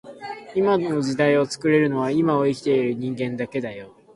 [0.55, 3.93] 今の時代を作れるのは今を生きている人間だけだよ